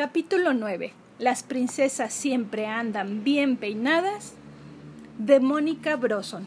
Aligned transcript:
Capítulo 0.00 0.54
9. 0.54 0.94
Las 1.18 1.42
princesas 1.42 2.14
siempre 2.14 2.64
andan 2.64 3.22
bien 3.22 3.58
peinadas. 3.58 4.32
De 5.18 5.40
Mónica 5.40 5.96
Broson. 5.96 6.46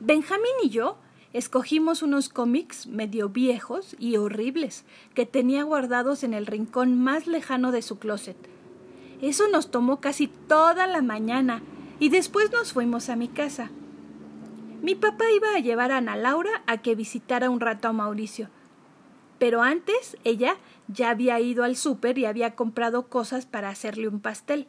Benjamín 0.00 0.54
y 0.62 0.70
yo 0.70 0.96
escogimos 1.34 2.02
unos 2.02 2.30
cómics 2.30 2.86
medio 2.86 3.28
viejos 3.28 3.96
y 3.98 4.16
horribles 4.16 4.86
que 5.14 5.26
tenía 5.26 5.62
guardados 5.64 6.24
en 6.24 6.32
el 6.32 6.46
rincón 6.46 6.98
más 6.98 7.26
lejano 7.26 7.70
de 7.70 7.82
su 7.82 7.98
closet. 7.98 8.38
Eso 9.20 9.46
nos 9.50 9.70
tomó 9.70 10.00
casi 10.00 10.28
toda 10.28 10.86
la 10.86 11.02
mañana 11.02 11.60
y 12.00 12.08
después 12.08 12.50
nos 12.50 12.72
fuimos 12.72 13.10
a 13.10 13.16
mi 13.16 13.28
casa. 13.28 13.70
Mi 14.80 14.94
papá 14.94 15.24
iba 15.36 15.54
a 15.54 15.60
llevar 15.60 15.92
a 15.92 15.98
Ana 15.98 16.16
Laura 16.16 16.62
a 16.66 16.78
que 16.78 16.94
visitara 16.94 17.50
un 17.50 17.60
rato 17.60 17.88
a 17.88 17.92
Mauricio. 17.92 18.48
Pero 19.42 19.60
antes 19.60 20.16
ella 20.22 20.56
ya 20.86 21.10
había 21.10 21.40
ido 21.40 21.64
al 21.64 21.74
súper 21.74 22.16
y 22.16 22.26
había 22.26 22.54
comprado 22.54 23.08
cosas 23.08 23.44
para 23.44 23.70
hacerle 23.70 24.06
un 24.06 24.20
pastel. 24.20 24.68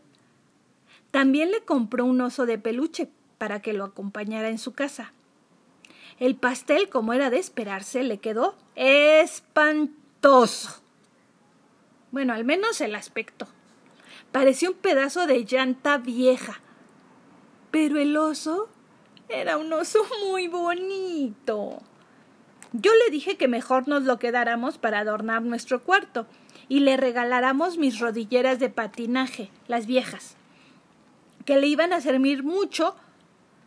También 1.12 1.52
le 1.52 1.64
compró 1.64 2.06
un 2.06 2.20
oso 2.22 2.48
de 2.48 2.58
peluche 2.58 3.08
para 3.38 3.62
que 3.62 3.74
lo 3.74 3.84
acompañara 3.84 4.50
en 4.50 4.58
su 4.58 4.74
casa. 4.74 5.14
El 6.18 6.36
pastel, 6.36 6.90
como 6.90 7.14
era 7.14 7.30
de 7.30 7.38
esperarse, 7.38 8.02
le 8.02 8.18
quedó 8.18 8.56
espantoso. 8.74 9.92
Bueno, 12.10 12.34
al 12.34 12.44
menos 12.44 12.82
el 12.82 12.96
aspecto. 12.96 13.48
Parecía 14.32 14.72
un 14.72 14.78
pedazo 14.78 15.28
de 15.28 15.46
llanta 15.46 16.00
vieja. 16.00 16.62
Pero 17.70 18.00
el 18.00 18.18
oso 18.18 18.70
era 19.30 19.58
un 19.58 19.72
oso 19.72 20.00
muy 20.26 20.48
bonito. 20.48 21.84
Yo 22.74 22.92
le 23.06 23.12
dije 23.12 23.38
que 23.38 23.48
mejor 23.48 23.88
nos 23.88 24.04
lo 24.04 24.18
quedáramos 24.18 24.80
para 24.80 25.00
adornar 25.00 25.44
nuestro 25.44 25.84
cuarto 25.84 26.26
y 26.68 26.80
le 26.80 26.98
regaláramos 26.98 27.78
mis 27.78 28.00
rodilleras 28.00 28.58
de 28.60 28.70
patinaje, 28.70 29.52
las 29.68 29.86
viejas, 29.86 30.36
que 31.46 31.58
le 31.58 31.68
iban 31.68 31.94
a 31.94 32.02
servir 32.02 32.44
mucho 32.44 32.96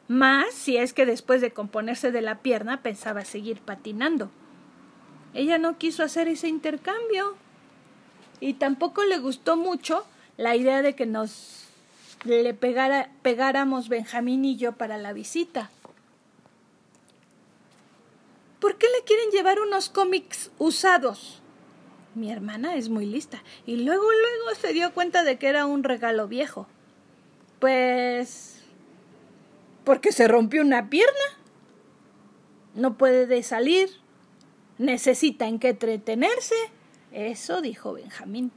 más 0.09 0.53
si 0.53 0.77
es 0.77 0.93
que 0.93 1.07
después 1.07 1.41
de 1.41 1.53
componerse 1.53 2.11
de 2.11 2.21
la 2.21 2.39
pierna 2.39 2.83
pensaba 2.83 3.25
seguir 3.25 3.61
patinando. 3.61 4.31
Ella 5.35 5.59
no 5.59 5.79
quiso 5.79 6.03
hacer 6.03 6.27
ese 6.27 6.49
intercambio 6.49 7.37
y 8.41 8.55
tampoco 8.55 9.05
le 9.05 9.19
gustó 9.19 9.57
mucho 9.57 10.05
la 10.37 10.57
idea 10.57 10.83
de 10.83 10.95
que 10.95 11.07
nos 11.07 11.69
le 12.25 12.55
pegáramos 12.55 13.89
Benjamín 13.89 14.45
y 14.45 14.57
yo 14.57 14.73
para 14.73 14.99
la 14.99 15.13
visita. 15.13 15.71
¿Por 18.77 18.83
qué 18.83 18.95
le 18.95 19.05
quieren 19.05 19.31
llevar 19.31 19.59
unos 19.59 19.89
cómics 19.89 20.51
usados? 20.59 21.41
Mi 22.15 22.31
hermana 22.31 22.77
es 22.77 22.91
muy 22.91 23.07
lista 23.07 23.43
y 23.65 23.77
luego 23.77 24.03
luego 24.03 24.61
se 24.61 24.75
dio 24.75 24.93
cuenta 24.93 25.25
de 25.25 25.39
que 25.39 25.47
era 25.47 25.65
un 25.65 25.83
regalo 25.83 26.29
viejo. 26.29 26.67
Pues 27.59 28.63
porque 29.83 30.13
se 30.13 30.29
rompió 30.29 30.61
una 30.61 30.91
pierna. 30.91 31.25
No 32.75 32.99
puede 32.99 33.43
salir. 33.43 33.89
Necesita 34.77 35.49
en 35.49 35.59
qué 35.59 35.71
entretenerse. 35.71 36.55
Eso 37.13 37.63
dijo 37.63 37.95
Benjamín. 37.95 38.53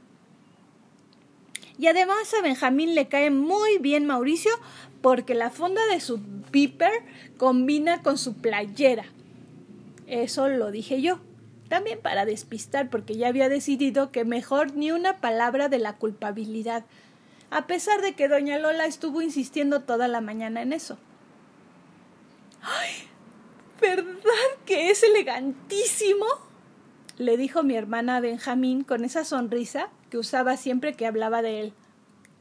Y 1.78 1.86
además 1.86 2.34
a 2.34 2.42
Benjamín 2.42 2.94
le 2.94 3.08
cae 3.08 3.30
muy 3.30 3.78
bien 3.78 4.04
Mauricio 4.04 4.52
porque 5.00 5.32
la 5.32 5.48
fonda 5.48 5.80
de 5.86 5.98
su 5.98 6.20
piper 6.50 6.92
combina 7.38 8.02
con 8.02 8.18
su 8.18 8.34
playera. 8.34 9.06
Eso 10.10 10.48
lo 10.48 10.72
dije 10.72 11.00
yo. 11.00 11.20
También 11.68 12.00
para 12.00 12.24
despistar, 12.24 12.90
porque 12.90 13.14
ya 13.14 13.28
había 13.28 13.48
decidido 13.48 14.10
que 14.10 14.24
mejor 14.24 14.74
ni 14.74 14.90
una 14.90 15.20
palabra 15.20 15.68
de 15.68 15.78
la 15.78 15.96
culpabilidad, 15.96 16.84
a 17.50 17.68
pesar 17.68 18.02
de 18.02 18.14
que 18.14 18.26
doña 18.26 18.58
Lola 18.58 18.86
estuvo 18.86 19.22
insistiendo 19.22 19.82
toda 19.82 20.08
la 20.08 20.20
mañana 20.20 20.62
en 20.62 20.72
eso. 20.72 20.98
¡Ay! 22.60 22.90
¿Verdad 23.80 24.58
que 24.66 24.90
es 24.90 25.04
elegantísimo? 25.04 26.26
le 27.16 27.36
dijo 27.36 27.62
mi 27.62 27.76
hermana 27.76 28.20
Benjamín 28.20 28.82
con 28.82 29.04
esa 29.04 29.24
sonrisa 29.24 29.90
que 30.10 30.18
usaba 30.18 30.56
siempre 30.56 30.94
que 30.94 31.06
hablaba 31.06 31.42
de 31.42 31.60
él. 31.60 31.72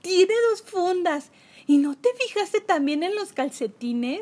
Tiene 0.02 0.34
dos 0.50 0.64
fundas 0.64 1.32
¿Y 1.70 1.78
no 1.78 1.96
te 1.96 2.10
fijaste 2.18 2.62
también 2.62 3.04
en 3.04 3.14
los 3.14 3.32
calcetines? 3.32 4.22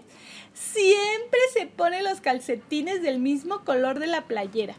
Siempre 0.53 1.39
se 1.53 1.65
pone 1.65 2.03
los 2.03 2.19
calcetines 2.19 3.01
del 3.01 3.19
mismo 3.19 3.63
color 3.63 3.99
de 3.99 4.07
la 4.07 4.27
playera. 4.27 4.75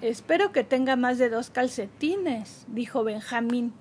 Espero 0.00 0.50
que 0.50 0.64
tenga 0.64 0.96
más 0.96 1.18
de 1.18 1.28
dos 1.28 1.50
calcetines, 1.50 2.64
dijo 2.68 3.04
Benjamín. 3.04 3.74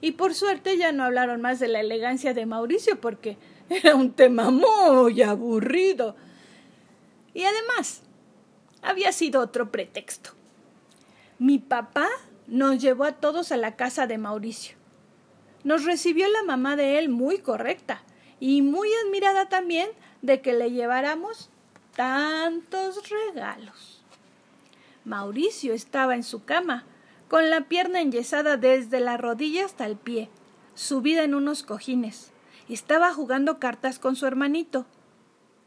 Y 0.00 0.12
por 0.12 0.34
suerte 0.34 0.78
ya 0.78 0.92
no 0.92 1.02
hablaron 1.02 1.40
más 1.40 1.58
de 1.58 1.66
la 1.66 1.80
elegancia 1.80 2.32
de 2.32 2.46
Mauricio 2.46 3.00
porque 3.00 3.36
era 3.68 3.96
un 3.96 4.12
tema 4.12 4.52
muy 4.52 5.20
aburrido. 5.20 6.14
Y 7.34 7.42
además, 7.42 8.02
había 8.82 9.10
sido 9.10 9.40
otro 9.40 9.72
pretexto. 9.72 10.30
Mi 11.40 11.58
papá 11.58 12.06
nos 12.46 12.80
llevó 12.80 13.02
a 13.02 13.16
todos 13.16 13.50
a 13.50 13.56
la 13.56 13.74
casa 13.74 14.06
de 14.06 14.16
Mauricio. 14.16 14.79
Nos 15.64 15.84
recibió 15.84 16.28
la 16.28 16.42
mamá 16.42 16.76
de 16.76 16.98
él 16.98 17.08
muy 17.08 17.38
correcta 17.38 18.02
y 18.38 18.62
muy 18.62 18.88
admirada 19.04 19.48
también 19.48 19.90
de 20.22 20.40
que 20.40 20.54
le 20.54 20.70
lleváramos 20.70 21.50
tantos 21.94 23.10
regalos. 23.10 24.02
Mauricio 25.04 25.74
estaba 25.74 26.14
en 26.14 26.22
su 26.22 26.44
cama, 26.44 26.84
con 27.28 27.50
la 27.50 27.62
pierna 27.62 28.00
enyesada 28.00 28.56
desde 28.56 29.00
la 29.00 29.16
rodilla 29.16 29.64
hasta 29.64 29.86
el 29.86 29.96
pie, 29.96 30.30
subida 30.74 31.22
en 31.22 31.34
unos 31.34 31.62
cojines. 31.62 32.32
Estaba 32.68 33.12
jugando 33.12 33.58
cartas 33.58 33.98
con 33.98 34.16
su 34.16 34.26
hermanito. 34.26 34.86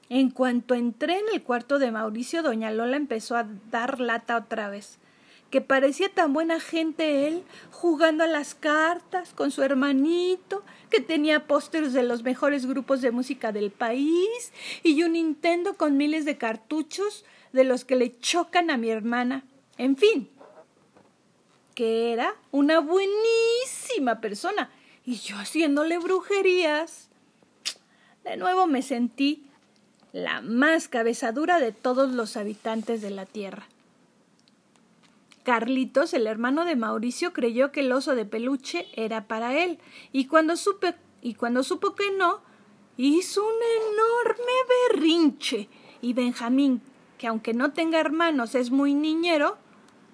En 0.10 0.30
cuanto 0.30 0.74
entré 0.74 1.20
en 1.20 1.25
el 1.34 1.44
cuarto 1.44 1.80
de 1.80 1.92
Mauricio, 1.92 2.44
doña 2.44 2.72
Lola 2.72 2.98
empezó 2.98 3.36
a 3.36 3.48
dar 3.70 4.00
lata 4.00 4.38
otra 4.38 4.70
vez 4.70 5.00
que 5.53 5.62
parecía 5.62 6.09
tan 6.09 6.34
buena 6.34 6.59
gente 6.59 7.28
él, 7.28 7.44
jugando 7.69 8.24
a 8.24 8.28
las 8.28 8.56
cartas 8.56 9.34
con 9.36 9.52
su 9.52 9.62
hermanito, 9.62 10.64
que 10.90 11.00
tenía 11.00 11.46
pósteres 11.46 11.94
de 11.94 12.02
los 12.02 12.24
mejores 12.24 12.66
grupos 12.66 13.02
de 13.02 13.12
música 13.12 13.52
del 13.52 13.69
país 13.69 14.52
y 14.81 15.03
un 15.03 15.13
Nintendo 15.13 15.75
con 15.75 15.96
miles 15.96 16.25
de 16.25 16.40
cartuchos 16.40 17.24
de 17.52 17.66
los 17.66 17.86
que 17.86 17.96
le 17.96 18.19
chocan 18.19 18.72
a 18.72 18.78
mi 18.78 18.90
hermana. 18.90 19.44
En 19.78 19.96
fin, 19.96 20.28
que 21.75 22.12
era 22.12 22.34
una 22.50 22.80
buenísima 22.80 24.22
persona 24.22 24.72
y 25.06 25.18
yo 25.18 25.38
haciéndole 25.38 26.00
brujerías. 26.00 27.09
De 28.24 28.38
nuevo 28.38 28.66
me 28.66 28.81
sentí 28.81 29.46
la 30.13 30.42
más 30.42 30.88
cabezadura 30.88 31.59
de 31.59 31.74
todos 31.74 32.12
los 32.12 32.38
habitantes 32.38 33.03
de 33.03 33.12
la 33.12 33.28
tierra. 33.28 33.68
Carlitos, 35.44 36.14
el 36.14 36.28
hermano 36.28 36.66
de 36.66 36.76
Mauricio, 36.76 37.34
creyó 37.34 37.72
que 37.72 37.81
el 37.81 37.92
oso 37.92 38.16
de 38.16 38.26
peluche 38.26 38.88
era 38.94 39.28
para 39.28 39.58
él, 39.58 39.80
y 40.12 40.26
cuando, 40.26 40.56
supo 40.56 41.96
que 41.96 42.12
no, 42.12 42.42
hizo 42.98 43.44
un 43.44 43.54
enorme 43.92 44.54
berrinche, 44.90 45.70
y 46.02 46.14
Benjamín, 46.14 46.81
que 47.18 47.28
aunque 47.28 47.54
no 47.54 47.74
tenga 47.74 48.00
hermanos 48.00 48.56
es 48.56 48.72
muy 48.72 48.94
niñero, 48.94 49.58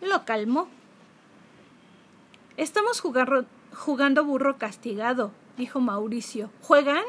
lo 0.01 0.25
calmó. 0.25 0.67
Estamos 2.57 3.01
jugando 3.01 4.25
burro 4.25 4.57
castigado, 4.57 5.31
dijo 5.57 5.79
Mauricio. 5.79 6.51
¿Juegan? 6.61 7.03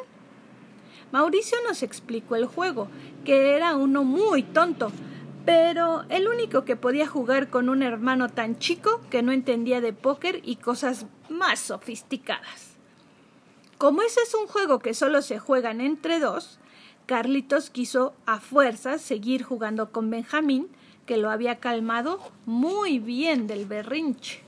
Mauricio 1.12 1.58
nos 1.66 1.82
explicó 1.82 2.36
el 2.36 2.46
juego, 2.46 2.88
que 3.24 3.56
era 3.56 3.76
uno 3.76 4.04
muy 4.04 4.42
tonto, 4.42 4.92
pero 5.44 6.04
el 6.08 6.28
único 6.28 6.64
que 6.64 6.76
podía 6.76 7.06
jugar 7.06 7.48
con 7.48 7.68
un 7.68 7.82
hermano 7.82 8.28
tan 8.28 8.58
chico 8.58 9.00
que 9.10 9.22
no 9.22 9.32
entendía 9.32 9.80
de 9.80 9.92
póker 9.92 10.40
y 10.44 10.56
cosas 10.56 11.06
más 11.28 11.58
sofisticadas. 11.60 12.76
Como 13.78 14.02
ese 14.02 14.20
es 14.20 14.34
un 14.34 14.46
juego 14.46 14.80
que 14.80 14.94
solo 14.94 15.22
se 15.22 15.38
juegan 15.38 15.80
entre 15.80 16.20
dos, 16.20 16.58
Carlitos 17.06 17.70
quiso 17.70 18.14
a 18.26 18.38
fuerzas 18.38 19.00
seguir 19.00 19.42
jugando 19.42 19.90
con 19.90 20.10
Benjamín, 20.10 20.68
que 21.06 21.16
lo 21.16 21.30
había 21.30 21.58
calmado 21.58 22.20
muy 22.46 22.98
bien 22.98 23.46
del 23.46 23.66
berrinche. 23.66 24.42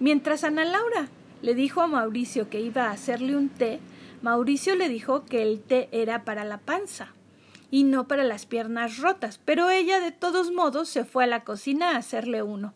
Mientras 0.00 0.42
Ana 0.42 0.64
Laura 0.64 1.08
le 1.42 1.54
dijo 1.54 1.80
a 1.80 1.86
Mauricio 1.86 2.48
que 2.48 2.60
iba 2.60 2.86
a 2.86 2.90
hacerle 2.90 3.36
un 3.36 3.50
té, 3.50 3.78
Mauricio 4.22 4.74
le 4.74 4.88
dijo 4.88 5.24
que 5.24 5.42
el 5.42 5.60
té 5.60 5.88
era 5.92 6.24
para 6.24 6.44
la 6.44 6.58
panza 6.58 7.12
y 7.72 7.84
no 7.84 8.06
para 8.06 8.22
las 8.22 8.44
piernas 8.44 8.98
rotas, 8.98 9.40
pero 9.46 9.70
ella 9.70 9.98
de 9.98 10.12
todos 10.12 10.52
modos 10.52 10.90
se 10.90 11.06
fue 11.06 11.24
a 11.24 11.26
la 11.26 11.42
cocina 11.42 11.92
a 11.92 11.96
hacerle 11.96 12.42
uno. 12.42 12.74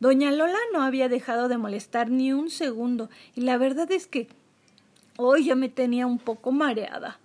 Doña 0.00 0.32
Lola 0.32 0.58
no 0.72 0.82
había 0.82 1.08
dejado 1.08 1.46
de 1.46 1.58
molestar 1.58 2.10
ni 2.10 2.32
un 2.32 2.50
segundo, 2.50 3.08
y 3.36 3.42
la 3.42 3.56
verdad 3.56 3.88
es 3.92 4.08
que 4.08 4.26
hoy 5.16 5.44
ya 5.44 5.54
me 5.54 5.68
tenía 5.68 6.08
un 6.08 6.18
poco 6.18 6.50
mareada. 6.50 7.20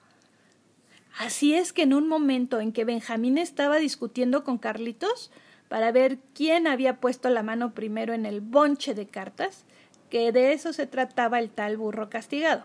Así 1.17 1.55
es 1.55 1.73
que 1.73 1.81
en 1.81 1.95
un 1.95 2.07
momento 2.07 2.59
en 2.59 2.71
que 2.71 2.85
Benjamín 2.85 3.39
estaba 3.39 3.79
discutiendo 3.79 4.43
con 4.43 4.59
Carlitos, 4.59 5.31
para 5.69 5.91
ver 5.91 6.19
quién 6.35 6.67
había 6.67 6.97
puesto 6.97 7.31
la 7.31 7.41
mano 7.41 7.73
primero 7.73 8.13
en 8.13 8.27
el 8.27 8.41
bonche 8.41 8.93
de 8.93 9.07
cartas, 9.07 9.65
que 10.11 10.31
de 10.31 10.53
eso 10.53 10.71
se 10.71 10.85
trataba 10.85 11.39
el 11.39 11.49
tal 11.49 11.77
burro 11.77 12.11
castigado. 12.11 12.63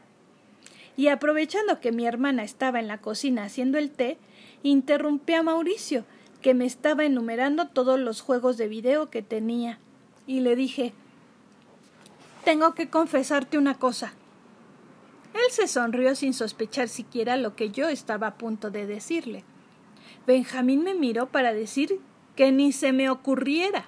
Y 0.96 1.08
aprovechando 1.08 1.81
que 1.81 1.93
mi 1.93 2.06
hermana 2.06 2.43
estaba 2.43 2.81
en 2.81 2.88
la 2.88 2.98
cocina 2.98 3.44
haciendo 3.44 3.78
el 3.78 3.90
té, 3.90 4.19
interrumpí 4.62 5.34
a 5.34 5.43
Mauricio, 5.43 6.04
que 6.40 6.54
me 6.54 6.64
estaba 6.64 7.04
enumerando 7.04 7.69
todos 7.69 7.98
los 7.98 8.20
juegos 8.20 8.56
de 8.56 8.69
video 8.69 9.10
que 9.10 9.22
tenía, 9.22 9.78
y 10.26 10.40
le 10.40 10.56
dije 10.56 10.93
Tengo 12.44 12.75
que 12.75 12.88
confesarte 12.88 13.58
una 13.58 13.75
cosa. 13.75 14.12
Él 15.34 15.50
se 15.50 15.69
sonrió 15.69 16.14
sin 16.14 16.32
sospechar 16.32 16.88
siquiera 16.88 17.37
lo 17.37 17.56
que 17.56 17.70
yo 17.70 17.88
estaba 17.88 18.28
a 18.28 18.34
punto 18.34 18.70
de 18.70 18.87
decirle. 18.87 19.44
Benjamín 20.26 20.82
me 20.82 20.94
miró 20.94 21.26
para 21.26 21.52
decir 21.52 22.00
que 22.37 22.52
ni 22.52 22.72
se 22.72 22.93
me 22.93 23.10
ocurriera. 23.10 23.84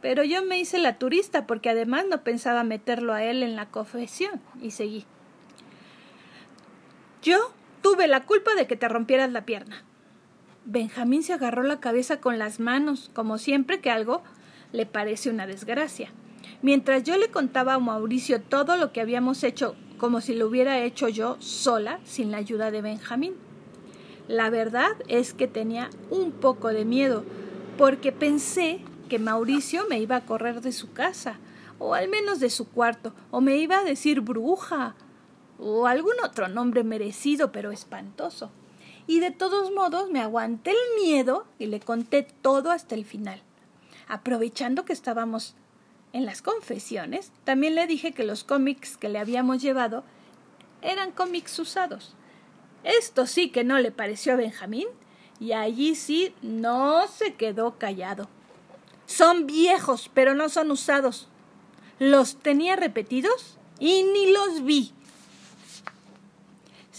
Pero 0.00 0.24
yo 0.24 0.42
me 0.42 0.58
hice 0.58 0.78
la 0.78 0.98
turista 0.98 1.46
porque 1.46 1.68
además 1.68 2.04
no 2.08 2.22
pensaba 2.24 2.64
meterlo 2.64 3.12
a 3.12 3.22
él 3.22 3.42
en 3.42 3.54
la 3.54 3.66
confesión 3.66 4.40
y 4.62 4.70
seguí. 4.70 5.04
Yo 7.22 7.52
tuve 7.82 8.06
la 8.08 8.24
culpa 8.24 8.54
de 8.54 8.66
que 8.66 8.76
te 8.76 8.88
rompieras 8.88 9.30
la 9.30 9.44
pierna. 9.44 9.84
Benjamín 10.64 11.22
se 11.22 11.32
agarró 11.32 11.62
la 11.62 11.80
cabeza 11.80 12.20
con 12.20 12.38
las 12.38 12.60
manos, 12.60 13.10
como 13.14 13.38
siempre 13.38 13.80
que 13.80 13.90
algo 13.90 14.22
le 14.72 14.86
parece 14.86 15.30
una 15.30 15.46
desgracia. 15.46 16.10
Mientras 16.62 17.02
yo 17.02 17.16
le 17.16 17.30
contaba 17.30 17.74
a 17.74 17.78
Mauricio 17.78 18.40
todo 18.40 18.76
lo 18.76 18.92
que 18.92 19.00
habíamos 19.00 19.42
hecho 19.44 19.76
como 20.00 20.22
si 20.22 20.34
lo 20.34 20.46
hubiera 20.46 20.82
hecho 20.82 21.08
yo 21.08 21.36
sola, 21.40 22.00
sin 22.04 22.30
la 22.30 22.38
ayuda 22.38 22.70
de 22.70 22.80
Benjamín. 22.80 23.34
La 24.28 24.48
verdad 24.48 24.92
es 25.08 25.34
que 25.34 25.46
tenía 25.46 25.90
un 26.08 26.32
poco 26.32 26.68
de 26.68 26.86
miedo, 26.86 27.22
porque 27.76 28.10
pensé 28.10 28.80
que 29.10 29.18
Mauricio 29.18 29.86
me 29.90 29.98
iba 30.00 30.16
a 30.16 30.24
correr 30.24 30.62
de 30.62 30.72
su 30.72 30.92
casa, 30.94 31.38
o 31.78 31.92
al 31.92 32.08
menos 32.08 32.40
de 32.40 32.48
su 32.48 32.66
cuarto, 32.70 33.12
o 33.30 33.42
me 33.42 33.58
iba 33.58 33.78
a 33.78 33.84
decir 33.84 34.22
bruja, 34.22 34.94
o 35.60 35.86
algún 35.86 36.14
otro 36.24 36.48
nombre 36.48 36.84
merecido 36.84 37.52
pero 37.52 37.70
espantoso. 37.70 38.50
Y 39.06 39.20
de 39.20 39.30
todos 39.30 39.72
modos 39.72 40.10
me 40.10 40.20
aguanté 40.20 40.70
el 40.70 41.02
miedo 41.02 41.46
y 41.58 41.66
le 41.66 41.80
conté 41.80 42.22
todo 42.22 42.70
hasta 42.70 42.94
el 42.94 43.04
final. 43.04 43.42
Aprovechando 44.08 44.84
que 44.84 44.92
estábamos 44.92 45.54
en 46.12 46.26
las 46.26 46.42
confesiones, 46.42 47.32
también 47.44 47.74
le 47.74 47.86
dije 47.86 48.12
que 48.12 48.24
los 48.24 48.44
cómics 48.44 48.96
que 48.96 49.08
le 49.08 49.18
habíamos 49.18 49.62
llevado 49.62 50.04
eran 50.82 51.12
cómics 51.12 51.58
usados. 51.58 52.14
Esto 52.82 53.26
sí 53.26 53.50
que 53.50 53.62
no 53.62 53.78
le 53.78 53.92
pareció 53.92 54.32
a 54.32 54.36
Benjamín, 54.36 54.88
y 55.38 55.52
allí 55.52 55.94
sí 55.94 56.34
no 56.42 57.06
se 57.08 57.34
quedó 57.34 57.78
callado. 57.78 58.28
Son 59.06 59.46
viejos, 59.46 60.10
pero 60.12 60.34
no 60.34 60.48
son 60.48 60.70
usados. 60.70 61.28
Los 61.98 62.36
tenía 62.36 62.76
repetidos 62.76 63.58
y 63.78 64.02
ni 64.04 64.30
los 64.30 64.62
vi. 64.62 64.92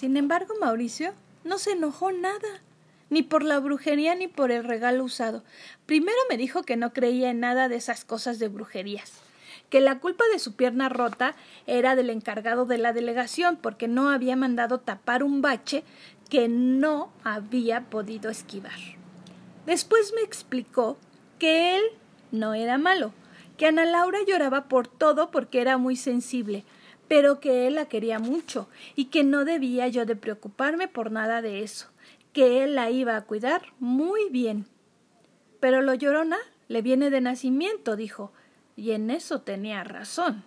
Sin 0.02 0.18
embargo, 0.18 0.56
Mauricio 0.60 1.14
no 1.44 1.60
se 1.60 1.74
enojó 1.74 2.12
nada, 2.12 2.64
ni 3.12 3.22
por 3.22 3.44
la 3.44 3.60
brujería 3.60 4.16
ni 4.16 4.28
por 4.28 4.50
el 4.50 4.64
regalo 4.64 5.04
usado. 5.04 5.44
Primero 5.86 6.18
me 6.28 6.38
dijo 6.38 6.64
que 6.64 6.76
no 6.76 6.92
creía 6.92 7.30
en 7.30 7.42
nada 7.42 7.70
de 7.70 7.76
esas 7.76 8.04
cosas 8.04 8.40
de 8.40 8.48
brujerías, 8.48 9.22
que 9.70 9.80
la 9.80 10.00
culpa 10.00 10.24
de 10.34 10.40
su 10.40 10.56
pierna 10.56 10.90
rota 10.90 11.36
era 11.68 11.96
del 11.96 12.10
encargado 12.10 12.66
de 12.66 12.80
la 12.80 12.94
delegación 12.94 13.58
porque 13.62 13.88
no 13.88 14.10
había 14.10 14.36
mandado 14.36 14.80
tapar 14.80 15.22
un 15.22 15.44
bache 15.44 15.84
que 16.32 16.48
no 16.48 17.14
había 17.24 17.82
podido 17.92 18.32
esquivar. 18.32 18.80
Después 19.68 20.14
me 20.16 20.24
explicó 20.24 20.98
que 21.38 21.76
él 21.76 21.84
no 22.32 22.56
era 22.56 22.80
malo, 22.80 23.14
que 23.56 23.68
Ana 23.68 23.86
Laura 23.86 24.18
lloraba 24.28 24.64
por 24.64 24.88
todo 24.88 25.30
porque 25.30 25.62
era 25.62 25.78
muy 25.78 25.96
sensible, 25.96 26.66
pero 27.12 27.42
que 27.42 27.68
él 27.68 27.76
la 27.76 27.90
quería 27.90 28.20
mucho 28.20 28.70
y 28.96 29.08
que 29.08 29.26
no 29.26 29.44
debía 29.44 29.90
yo 29.90 30.06
de 30.06 30.16
preocuparme 30.16 30.88
por 30.88 31.12
nada 31.12 31.42
de 31.42 31.62
eso, 31.62 31.88
que 32.32 32.64
él 32.64 32.74
la 32.74 32.90
iba 32.90 33.18
a 33.18 33.26
cuidar 33.26 33.64
muy 33.80 34.30
bien. 34.30 34.66
Pero 35.60 35.82
lo 35.82 35.94
llorona 35.94 36.38
le 36.70 36.82
viene 36.82 37.10
de 37.10 37.20
nacimiento, 37.20 37.98
dijo, 37.98 38.32
y 38.78 38.92
en 38.92 39.12
eso 39.12 39.42
tenía 39.42 39.84
razón. 39.84 40.46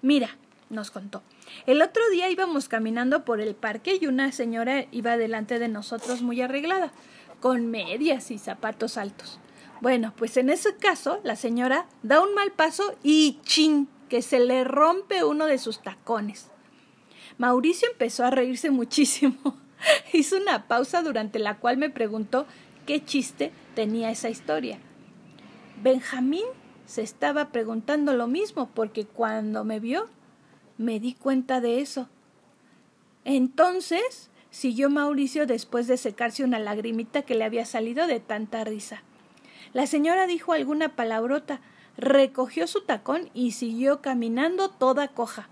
Mira, 0.00 0.36
nos 0.68 0.90
contó. 0.90 1.22
El 1.64 1.80
otro 1.80 2.02
día 2.10 2.28
íbamos 2.28 2.68
caminando 2.68 3.24
por 3.24 3.40
el 3.40 3.54
parque 3.54 4.00
y 4.00 4.08
una 4.08 4.32
señora 4.32 4.86
iba 4.90 5.16
delante 5.16 5.60
de 5.60 5.68
nosotros 5.68 6.22
muy 6.22 6.42
arreglada, 6.42 6.90
con 7.38 7.68
medias 7.68 8.32
y 8.32 8.38
zapatos 8.38 8.96
altos. 8.96 9.38
Bueno, 9.80 10.12
pues 10.16 10.36
en 10.36 10.50
ese 10.50 10.74
caso 10.74 11.20
la 11.22 11.36
señora 11.36 11.86
da 12.02 12.20
un 12.20 12.34
mal 12.34 12.50
paso 12.50 12.96
y 13.04 13.38
chin 13.44 13.86
que 14.12 14.20
se 14.20 14.40
le 14.40 14.62
rompe 14.62 15.24
uno 15.24 15.46
de 15.46 15.56
sus 15.56 15.80
tacones. 15.80 16.50
Mauricio 17.38 17.88
empezó 17.90 18.26
a 18.26 18.30
reírse 18.30 18.70
muchísimo. 18.70 19.56
Hizo 20.12 20.36
una 20.36 20.68
pausa 20.68 21.00
durante 21.00 21.38
la 21.38 21.56
cual 21.56 21.78
me 21.78 21.88
preguntó 21.88 22.46
qué 22.84 23.02
chiste 23.02 23.52
tenía 23.74 24.10
esa 24.10 24.28
historia. 24.28 24.78
Benjamín 25.82 26.44
se 26.84 27.00
estaba 27.00 27.52
preguntando 27.52 28.12
lo 28.12 28.26
mismo 28.26 28.68
porque 28.74 29.06
cuando 29.06 29.64
me 29.64 29.80
vio 29.80 30.10
me 30.76 31.00
di 31.00 31.14
cuenta 31.14 31.62
de 31.62 31.80
eso. 31.80 32.10
Entonces, 33.24 34.28
siguió 34.50 34.90
Mauricio 34.90 35.46
después 35.46 35.86
de 35.86 35.96
secarse 35.96 36.44
una 36.44 36.58
lagrimita 36.58 37.22
que 37.22 37.34
le 37.34 37.44
había 37.44 37.64
salido 37.64 38.06
de 38.06 38.20
tanta 38.20 38.62
risa. 38.62 39.04
La 39.72 39.86
señora 39.86 40.26
dijo 40.26 40.52
alguna 40.52 40.96
palabrota, 40.96 41.62
recogió 41.96 42.66
su 42.66 42.82
tacón 42.82 43.30
y 43.34 43.52
siguió 43.52 44.00
caminando 44.00 44.70
toda 44.70 45.08
coja. 45.08 45.48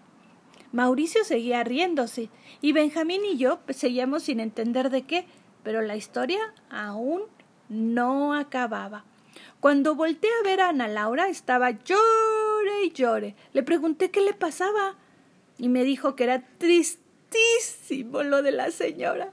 Mauricio 0.72 1.24
seguía 1.24 1.64
riéndose 1.64 2.30
y 2.60 2.72
Benjamín 2.72 3.22
y 3.24 3.36
yo 3.36 3.60
seguíamos 3.68 4.24
sin 4.24 4.40
entender 4.40 4.90
de 4.90 5.02
qué, 5.02 5.26
pero 5.62 5.82
la 5.82 5.96
historia 5.96 6.40
aún 6.70 7.22
no 7.68 8.34
acababa. 8.34 9.04
Cuando 9.60 9.94
volteé 9.94 10.30
a 10.40 10.44
ver 10.44 10.60
a 10.60 10.68
Ana 10.70 10.88
Laura 10.88 11.28
estaba 11.28 11.70
llore 11.70 12.84
y 12.84 12.92
llore. 12.92 13.34
Le 13.52 13.62
pregunté 13.62 14.10
qué 14.10 14.20
le 14.20 14.32
pasaba 14.32 14.96
y 15.58 15.68
me 15.68 15.84
dijo 15.84 16.16
que 16.16 16.24
era 16.24 16.46
tristísimo 16.58 18.22
lo 18.22 18.42
de 18.42 18.52
la 18.52 18.70
señora. 18.70 19.32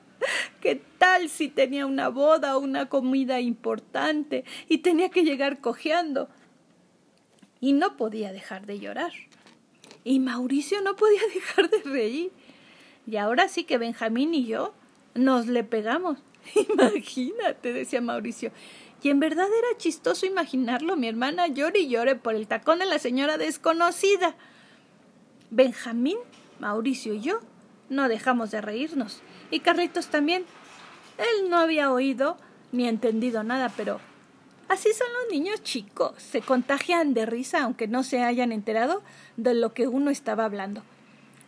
¿Qué 0.61 0.81
tal 0.97 1.29
si 1.29 1.47
tenía 1.47 1.85
una 1.85 2.09
boda 2.09 2.57
o 2.57 2.59
una 2.59 2.89
comida 2.89 3.39
importante 3.39 4.43
y 4.67 4.79
tenía 4.79 5.09
que 5.09 5.23
llegar 5.23 5.61
cojeando? 5.61 6.29
Y 7.59 7.73
no 7.73 7.97
podía 7.97 8.31
dejar 8.31 8.65
de 8.65 8.79
llorar. 8.79 9.11
Y 10.03 10.19
Mauricio 10.19 10.81
no 10.81 10.95
podía 10.95 11.21
dejar 11.33 11.69
de 11.69 11.81
reír. 11.83 12.31
Y 13.05 13.17
ahora 13.17 13.47
sí 13.47 13.63
que 13.63 13.77
Benjamín 13.77 14.33
y 14.33 14.45
yo 14.45 14.73
nos 15.15 15.47
le 15.47 15.63
pegamos. 15.63 16.19
Imagínate, 16.73 17.73
decía 17.73 18.01
Mauricio. 18.01 18.51
Y 19.01 19.09
en 19.09 19.19
verdad 19.19 19.47
era 19.47 19.77
chistoso 19.77 20.25
imaginarlo. 20.25 20.95
Mi 20.95 21.07
hermana 21.07 21.47
llore 21.47 21.79
y 21.79 21.89
llore 21.89 22.15
por 22.15 22.35
el 22.35 22.47
tacón 22.47 22.79
de 22.79 22.85
la 22.85 22.99
señora 22.99 23.37
desconocida. 23.37 24.35
Benjamín, 25.49 26.17
Mauricio 26.59 27.13
y 27.13 27.21
yo 27.21 27.39
no 27.89 28.09
dejamos 28.09 28.51
de 28.51 28.61
reírnos. 28.61 29.21
Y 29.51 29.59
Carlitos 29.59 30.07
también. 30.07 30.45
Él 31.17 31.49
no 31.49 31.57
había 31.57 31.91
oído 31.91 32.37
ni 32.71 32.87
entendido 32.87 33.43
nada, 33.43 33.71
pero 33.75 33.99
Así 34.69 34.91
son 34.91 35.07
los 35.21 35.31
niños 35.31 35.63
chicos, 35.63 36.21
se 36.21 36.41
contagian 36.41 37.13
de 37.13 37.25
risa 37.25 37.63
aunque 37.63 37.87
no 37.87 38.03
se 38.03 38.21
hayan 38.21 38.51
enterado 38.51 39.01
de 39.37 39.53
lo 39.53 39.73
que 39.73 39.87
uno 39.87 40.11
estaba 40.11 40.43
hablando. 40.43 40.83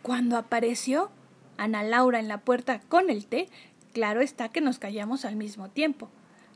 Cuando 0.02 0.38
apareció 0.38 1.10
Ana 1.58 1.82
Laura 1.82 2.18
en 2.18 2.28
la 2.28 2.38
puerta 2.38 2.80
con 2.88 3.10
el 3.10 3.26
té, 3.26 3.48
claro 3.92 4.22
está 4.22 4.48
que 4.48 4.62
nos 4.62 4.78
callamos 4.78 5.26
al 5.26 5.36
mismo 5.36 5.68
tiempo, 5.68 6.08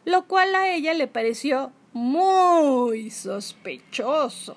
lo 0.06 0.26
cual 0.26 0.54
a 0.54 0.70
ella 0.70 0.94
le 0.94 1.06
pareció 1.06 1.70
muy 1.92 3.10
sospechoso. 3.10 4.56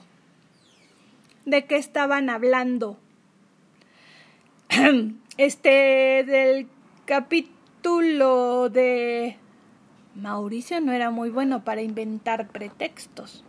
¿De 1.45 1.65
qué 1.65 1.75
estaban 1.75 2.29
hablando? 2.29 2.97
Este 5.37 6.23
del 6.25 6.67
capítulo 7.05 8.69
de 8.69 9.37
Mauricio 10.17 10.81
no 10.81 10.93
era 10.93 11.11
muy 11.11 11.29
bueno 11.29 11.63
para 11.63 11.83
inventar 11.83 12.47
pretextos. 12.47 13.43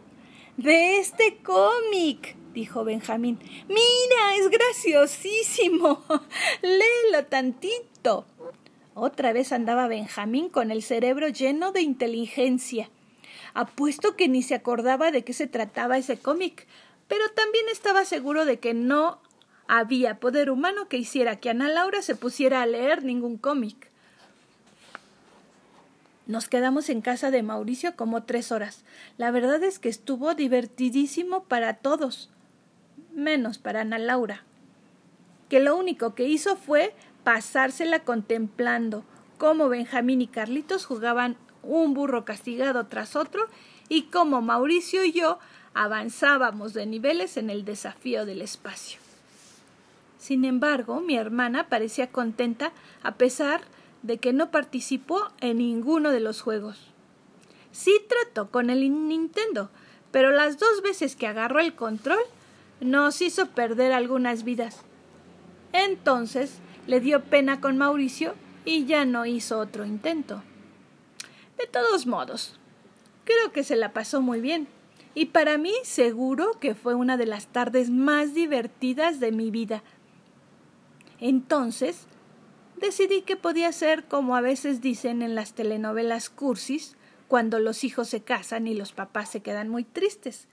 De 0.59 0.99
este 0.99 1.39
cómic, 1.39 2.37
dijo 2.53 2.85
Benjamín. 2.85 3.39
Mira, 3.69 4.37
es 4.39 4.51
graciosísimo. 4.51 6.05
Léelo 6.63 7.25
tantito. 7.27 8.27
Otra 8.93 9.33
vez 9.33 9.53
andaba 9.53 9.89
Benjamín 9.89 10.51
con 10.51 10.71
el 10.71 10.83
cerebro 10.83 11.29
lleno 11.29 11.73
de 11.73 11.81
inteligencia. 11.81 12.91
Apuesto 13.55 14.15
que 14.15 14.29
ni 14.29 14.43
se 14.43 14.55
acordaba 14.55 15.11
de 15.11 15.25
qué 15.25 15.33
se 15.33 15.47
trataba 15.47 15.97
ese 15.97 16.19
cómic, 16.19 16.67
pero 17.07 17.31
también 17.31 17.65
estaba 17.73 18.05
seguro 18.05 18.45
de 18.45 18.59
que 18.59 18.75
no 18.75 19.23
había 19.69 20.21
poder 20.21 20.51
humano 20.51 20.87
que 20.89 20.99
hiciera 20.99 21.37
que 21.37 21.49
Ana 21.49 21.71
Laura 21.71 22.03
se 22.03 22.15
pusiera 22.15 22.61
a 22.61 22.67
leer 22.67 23.05
ningún 23.05 23.39
cómic. 23.39 23.91
Nos 26.29 26.47
quedamos 26.47 26.91
en 26.91 27.01
casa 27.01 27.31
de 27.31 27.43
Mauricio 27.43 27.97
como 27.97 28.23
tres 28.23 28.53
horas. 28.53 28.85
La 29.17 29.31
verdad 29.31 29.65
es 29.65 29.79
que 29.79 29.89
estuvo 29.89 30.35
divertidísimo 30.35 31.45
para 31.45 31.79
todos, 31.79 32.29
menos 33.15 33.57
para 33.57 33.81
Ana 33.81 33.99
Laura, 33.99 34.45
que 35.49 35.59
lo 35.59 35.75
único 35.75 36.15
que 36.15 36.29
hizo 36.29 36.57
fue 36.57 36.95
pasársela 37.25 38.01
contemplando 38.01 39.05
cómo 39.39 39.71
Benjamín 39.71 40.21
y 40.21 40.27
Carlitos 40.27 40.85
jugaban 40.85 41.39
un 41.63 41.95
burro 41.95 42.27
castigado 42.27 42.87
tras 42.89 43.17
otro 43.17 43.47
y 43.89 44.03
cómo 44.03 44.43
Mauricio 44.43 45.05
y 45.05 45.13
yo 45.13 45.39
avanzábamos 45.73 46.75
de 46.75 46.85
niveles 46.85 47.39
en 47.39 47.49
el 47.49 47.65
desafío 47.65 48.27
del 48.27 48.43
espacio. 48.43 49.01
Sin 50.19 50.45
embargo, 50.45 51.01
mi 51.01 51.17
hermana 51.17 51.71
parecía 51.71 52.09
contenta 52.09 52.73
a 53.03 53.15
pesar 53.15 53.63
de 54.03 54.19
que 54.19 54.33
no 54.33 54.51
participó 54.51 55.29
en 55.41 55.59
ninguno 55.59 56.11
de 56.11 56.21
los 56.21 56.41
juegos. 56.41 56.93
Sí 57.73 58.01
trató 58.09 58.51
con 58.51 58.71
el 58.71 58.81
Nintendo, 59.09 59.71
pero 60.11 60.31
las 60.31 60.59
dos 60.59 60.83
veces 60.83 61.17
que 61.17 61.27
agarró 61.27 61.61
el 61.61 61.75
control 61.75 62.21
nos 62.81 63.21
hizo 63.23 63.47
perder 63.49 63.93
algunas 63.93 64.45
vidas. 64.45 64.83
Entonces 65.73 66.59
le 66.87 67.01
dio 67.01 67.25
pena 67.25 67.61
con 67.61 67.77
Mauricio 67.77 68.35
y 68.65 68.87
ya 68.87 69.05
no 69.05 69.27
hizo 69.27 69.59
otro 69.59 69.85
intento. 69.85 70.43
De 71.59 71.67
todos 71.67 72.07
modos, 72.07 72.59
creo 73.25 73.53
que 73.53 73.65
se 73.65 73.77
la 73.77 73.93
pasó 73.93 74.23
muy 74.23 74.41
bien. 74.41 74.69
Y 75.15 75.27
para 75.27 75.59
mí 75.59 75.73
seguro 75.83 76.53
que 76.61 76.75
fue 76.75 76.95
una 76.95 77.17
de 77.17 77.27
las 77.27 77.49
tardes 77.49 77.91
más 77.91 78.35
divertidas 78.35 79.21
de 79.21 79.33
mi 79.33 79.51
vida. 79.51 79.83
Entonces, 81.21 82.07
decidí 82.79 83.23
que 83.23 83.37
podía 83.37 83.73
ser 83.73 84.05
como 84.05 84.37
a 84.37 84.41
veces 84.41 84.81
dicen 84.81 85.23
en 85.23 85.35
las 85.35 85.55
telenovelas 85.55 86.31
cursis, 86.31 86.97
cuando 87.29 87.59
los 87.61 87.85
hijos 87.85 88.09
se 88.09 88.23
casan 88.23 88.67
y 88.67 88.75
los 88.75 88.93
papás 88.93 89.31
se 89.31 89.41
quedan 89.41 89.69
muy 89.69 89.85
tristes, 89.85 90.49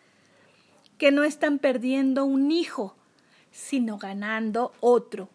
que 0.98 1.12
no 1.12 1.24
están 1.24 1.60
perdiendo 1.60 2.26
un 2.26 2.52
hijo, 2.52 2.96
sino 3.52 3.98
ganando 3.98 4.74
otro. 4.82 5.30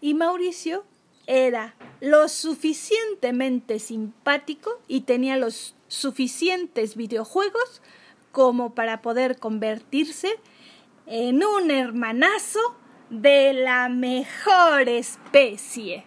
Y 0.00 0.14
Mauricio 0.14 0.84
era 1.26 1.74
lo 2.00 2.28
suficientemente 2.28 3.78
simpático 3.78 4.80
y 4.86 5.02
tenía 5.02 5.36
los 5.36 5.74
suficientes 5.88 6.96
videojuegos 6.96 7.82
como 8.32 8.74
para 8.74 9.00
poder 9.00 9.38
convertirse 9.38 10.28
en 11.06 11.44
un 11.44 11.70
hermanazo 11.70 12.60
de 13.10 13.52
la 13.52 13.88
mejor 13.88 14.88
especie. 14.88 16.04